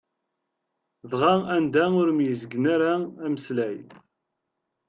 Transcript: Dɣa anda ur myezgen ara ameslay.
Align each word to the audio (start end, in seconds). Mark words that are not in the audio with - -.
Dɣa 1.11 1.33
anda 1.55 1.83
ur 2.01 2.09
myezgen 2.13 2.65
ara 2.73 2.93
ameslay. 3.25 3.77